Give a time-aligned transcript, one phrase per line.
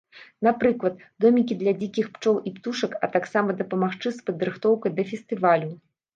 [0.45, 0.95] Напрыклад,
[1.25, 5.71] домікі для дзікіх пчол і птушак, а таксама дапамагчы з падрыхтоўкай да фестывалю.